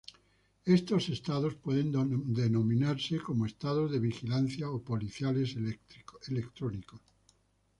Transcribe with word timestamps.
Estos 0.65 1.09
estados 1.09 1.53
pueden 1.53 1.91
denominarse 2.33 3.19
como 3.19 3.45
estados 3.45 3.91
de 3.91 3.99
vigilancia 3.99 4.67
o 4.67 4.81
policiales 4.81 5.55
electrónicos. 6.27 7.01